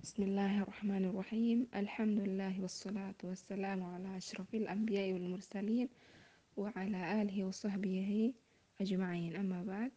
[0.00, 1.68] Bismillahirrahmanirrahim.
[1.76, 5.92] Alhamdulillah wassalatu wassalamu ala asyrafil anbiya'i wal mursalin
[6.56, 8.32] wa ala alihi wa sahbihi
[8.80, 9.36] ajma'in.
[9.36, 9.92] Amma ba'd.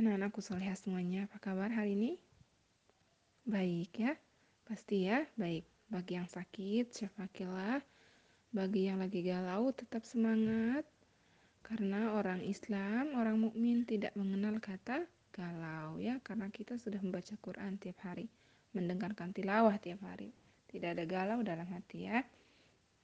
[0.00, 2.12] Anak-anakku salihah semuanya, apa kabar hari ini?
[3.44, 4.16] Baik ya?
[4.64, 5.68] Pasti ya, baik.
[5.92, 7.84] Bagi yang sakit, syafakilah.
[8.56, 10.88] Bagi yang lagi galau, tetap semangat.
[11.60, 17.80] Karena orang Islam, orang mukmin tidak mengenal kata galau ya karena kita sudah membaca Quran
[17.80, 18.28] tiap hari
[18.76, 20.32] mendengarkan tilawah tiap hari
[20.72, 22.24] tidak ada galau dalam hati ya.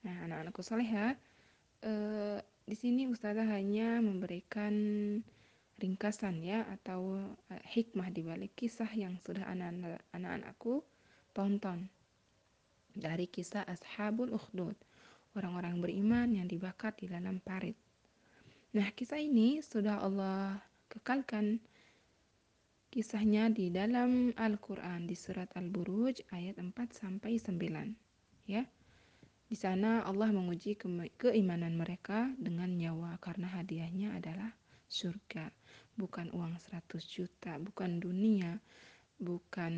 [0.09, 1.12] Nah anak-anakku soleh ya
[1.84, 4.75] eh, di sini Ustazah hanya memberikan
[5.79, 7.20] ringkasan ya atau
[7.53, 9.47] eh, hikmah di balik kisah yang sudah
[10.12, 10.83] anak-anakku
[11.37, 11.92] tonton.
[12.98, 14.75] Dari kisah Ashabul Ukhdud
[15.39, 17.79] orang-orang beriman yang dibakar di dalam parit.
[18.75, 20.59] Nah kisah ini sudah Allah
[20.91, 21.62] kekalkan
[22.88, 27.92] Kisahnya di dalam Al-Qur'an di surat Al-Buruj ayat 4 sampai 9.
[28.48, 28.64] Ya.
[29.45, 30.89] Di sana Allah menguji ke
[31.20, 34.56] keimanan mereka dengan nyawa karena hadiahnya adalah
[34.89, 35.53] surga,
[36.00, 38.56] bukan uang 100 juta, bukan dunia,
[39.20, 39.73] bukan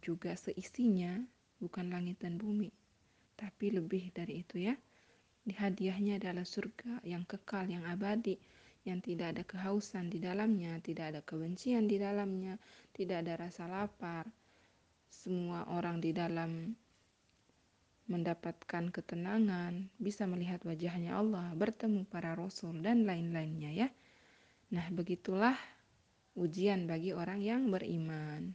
[0.00, 1.20] juga seisinya,
[1.60, 2.72] bukan langit dan bumi,
[3.36, 4.74] tapi lebih dari itu ya.
[5.44, 8.40] Di hadiahnya adalah surga yang kekal, yang abadi,
[8.84, 12.60] yang tidak ada kehausan di dalamnya, tidak ada kebencian di dalamnya,
[12.92, 14.28] tidak ada rasa lapar.
[15.08, 16.76] Semua orang di dalam
[18.04, 23.88] mendapatkan ketenangan, bisa melihat wajahnya Allah, bertemu para rasul dan lain-lainnya ya.
[24.76, 25.56] Nah, begitulah
[26.36, 28.52] ujian bagi orang yang beriman.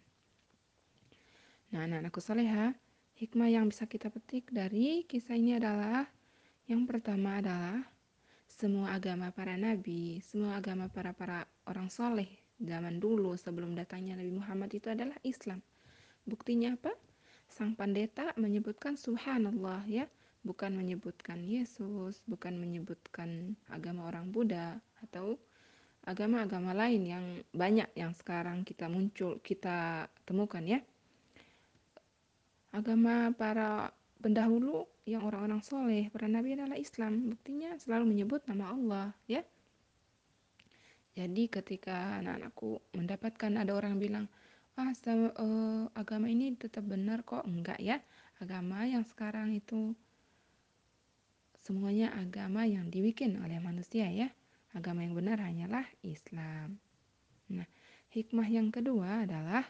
[1.73, 2.77] Nah, anak-anakku soleha,
[3.17, 6.05] hikmah yang bisa kita petik dari kisah ini adalah
[6.69, 7.81] yang pertama adalah
[8.59, 12.27] semua agama para nabi, semua agama para para orang soleh
[12.59, 15.63] zaman dulu sebelum datangnya Nabi Muhammad itu adalah Islam.
[16.27, 16.91] Buktinya apa?
[17.47, 20.11] Sang pendeta menyebutkan Subhanallah ya,
[20.43, 24.75] bukan menyebutkan Yesus, bukan menyebutkan agama orang Buddha
[25.07, 25.39] atau
[26.03, 30.83] agama-agama lain yang banyak yang sekarang kita muncul kita temukan ya.
[32.75, 37.31] Agama para pendahulu yang orang-orang soleh, para nabi adalah Islam.
[37.33, 39.41] Buktinya selalu menyebut nama Allah, ya.
[41.17, 44.25] Jadi ketika anak-anakku mendapatkan ada orang bilang,
[44.79, 47.99] ah uh, agama ini tetap benar kok, enggak ya.
[48.39, 49.91] Agama yang sekarang itu
[51.59, 54.31] semuanya agama yang dibikin oleh manusia ya.
[54.71, 56.79] Agama yang benar hanyalah Islam.
[57.51, 57.67] Nah,
[58.13, 59.65] hikmah yang kedua adalah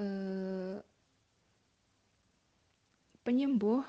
[0.00, 0.80] uh,
[3.24, 3.82] penyembuh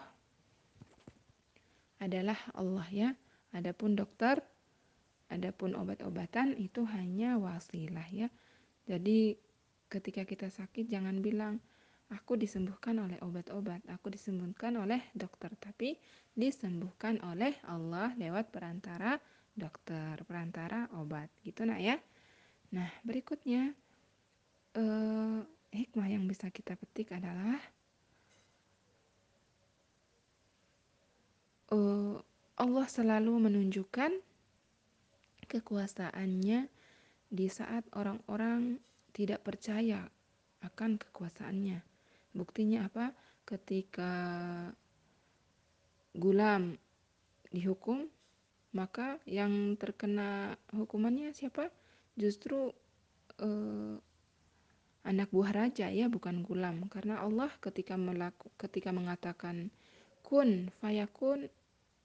[2.00, 3.10] adalah Allah ya.
[3.56, 4.44] Adapun dokter,
[5.32, 8.28] adapun obat-obatan itu hanya wasilah ya.
[8.88, 9.40] Jadi
[9.88, 11.64] ketika kita sakit jangan bilang
[12.12, 15.98] aku disembuhkan oleh obat-obat, aku disembuhkan oleh dokter, tapi
[16.36, 19.18] disembuhkan oleh Allah lewat perantara
[19.56, 21.32] dokter, perantara obat.
[21.42, 21.96] Gitu nak ya.
[22.76, 23.72] Nah, berikutnya
[24.76, 25.40] eh,
[25.72, 27.58] hikmah yang bisa kita petik adalah
[31.72, 32.20] uh,
[32.56, 34.12] Allah selalu menunjukkan
[35.46, 36.68] kekuasaannya
[37.30, 38.80] di saat orang-orang
[39.16, 40.08] tidak percaya
[40.64, 41.80] akan kekuasaannya.
[42.36, 43.16] Buktinya apa?
[43.46, 44.12] Ketika
[46.18, 46.76] gulam
[47.54, 48.10] dihukum,
[48.76, 51.72] maka yang terkena hukumannya siapa?
[52.20, 52.74] Justru
[53.40, 53.96] uh,
[55.06, 56.90] anak buah raja ya, bukan gulam.
[56.90, 59.70] Karena Allah ketika melaku, ketika mengatakan
[60.26, 61.46] kun fayakun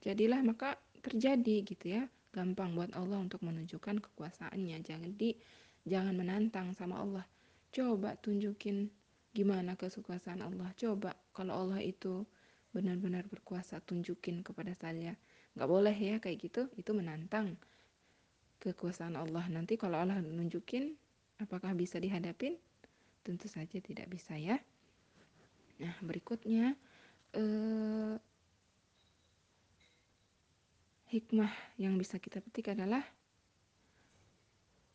[0.04, 2.04] jadilah maka terjadi gitu ya.
[2.30, 4.78] Gampang buat Allah untuk menunjukkan kekuasaannya.
[4.86, 5.34] Jadi
[5.88, 7.26] jangan menantang sama Allah.
[7.74, 8.86] Coba tunjukin
[9.34, 10.70] gimana kekuasaan Allah.
[10.78, 12.22] Coba kalau Allah itu
[12.70, 15.18] benar-benar berkuasa tunjukin kepada saya.
[15.58, 16.62] Nggak boleh ya kayak gitu.
[16.78, 17.58] Itu menantang
[18.62, 19.42] kekuasaan Allah.
[19.50, 20.94] Nanti kalau Allah nunjukin
[21.42, 22.54] apakah bisa dihadapin?
[23.26, 24.60] Tentu saja tidak bisa ya.
[25.82, 26.78] Nah berikutnya
[27.36, 28.14] eh,
[31.10, 33.02] hikmah yang bisa kita petik adalah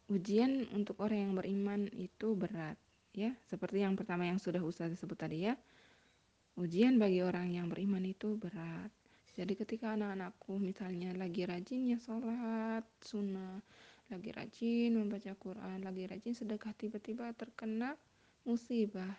[0.07, 2.79] ujian untuk orang yang beriman itu berat
[3.11, 3.35] ya.
[3.47, 5.59] Seperti yang pertama yang sudah Ustaz sebut tadi ya.
[6.55, 8.87] Ujian bagi orang yang beriman itu berat.
[9.35, 13.59] Jadi ketika anak-anakku misalnya lagi rajin ya sholat sunnah
[14.07, 17.97] lagi rajin membaca Quran lagi rajin sedekah tiba-tiba terkena
[18.45, 19.11] musibah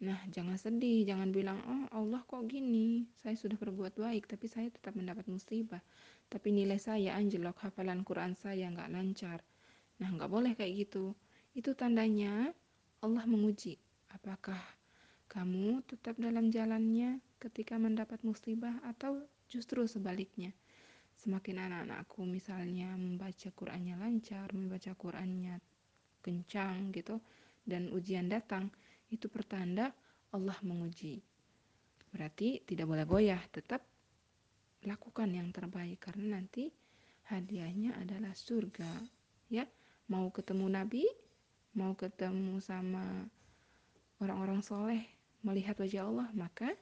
[0.00, 3.04] Nah, jangan sedih, jangan bilang, "Oh, Allah kok gini?
[3.20, 5.82] Saya sudah berbuat baik, tapi saya tetap mendapat musibah.
[6.32, 9.38] Tapi nilai saya anjlok, hafalan Quran saya nggak lancar."
[10.00, 11.04] Nah, nggak boleh kayak gitu.
[11.52, 12.32] Itu tandanya
[13.04, 13.76] Allah menguji
[14.10, 14.58] Apakah
[15.30, 20.50] kamu tetap dalam jalannya ketika mendapat musibah atau justru sebaliknya?
[21.14, 25.62] Semakin anak-anakku misalnya membaca Qur'annya lancar, membaca Qur'annya
[26.24, 27.22] kencang gitu
[27.62, 28.72] dan ujian datang,
[29.10, 29.90] itu pertanda
[30.30, 31.20] Allah menguji.
[32.10, 33.82] Berarti tidak boleh goyah, tetap
[34.86, 36.70] lakukan yang terbaik karena nanti
[37.30, 38.90] hadiahnya adalah surga.
[39.50, 39.66] Ya,
[40.10, 41.04] mau ketemu Nabi,
[41.74, 43.26] mau ketemu sama
[44.18, 45.02] orang-orang soleh,
[45.46, 46.74] melihat wajah Allah, maka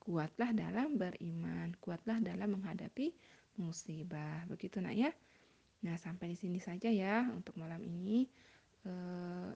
[0.00, 3.12] kuatlah dalam beriman, kuatlah dalam menghadapi
[3.60, 4.48] musibah.
[4.48, 5.10] Begitu nak ya.
[5.82, 8.26] Nah, sampai di sini saja ya untuk malam ini.
[8.82, 9.50] Eh,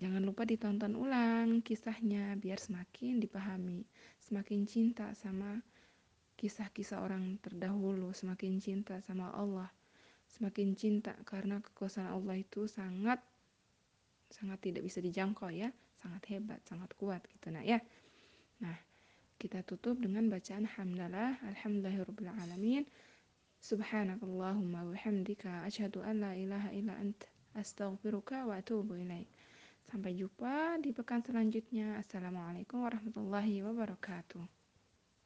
[0.00, 3.86] jangan lupa ditonton ulang kisahnya biar semakin dipahami,
[4.22, 5.62] semakin cinta sama
[6.34, 9.70] kisah-kisah orang terdahulu, semakin cinta sama Allah,
[10.34, 13.22] semakin cinta karena kekuasaan Allah itu sangat
[14.34, 15.70] sangat tidak bisa dijangkau ya,
[16.02, 17.78] sangat hebat, sangat kuat gitu nah ya.
[18.58, 18.74] Nah,
[19.38, 22.82] kita tutup dengan bacaan hamdalah, alhamdulillahirabbil alamin.
[23.64, 29.30] Subhanakallahumma wabihamdika asyhadu an la ilaha illa anta astaghfiruka wa atubu ilaik.
[29.84, 32.00] Sampai jumpa di pekan selanjutnya.
[32.00, 34.63] Assalamualaikum warahmatullahi wabarakatuh.